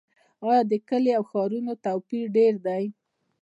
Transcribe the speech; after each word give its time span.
آیا 0.47 0.61
د 0.71 0.73
کلیو 0.87 1.15
او 1.17 1.23
ښارونو 1.31 1.73
توپیر 1.85 2.25
ډیر 2.37 2.53
دی؟ 2.65 2.83